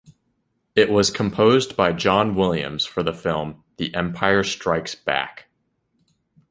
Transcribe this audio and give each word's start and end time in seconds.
It 0.75 0.89
was 0.89 1.11
composed 1.11 1.77
by 1.77 1.93
John 1.93 2.33
Williams 2.33 2.85
for 2.85 3.03
the 3.03 3.13
film 3.13 3.63
"The 3.77 3.93
Empire 3.93 4.43
Strikes 4.43 4.95
Back". 4.95 5.45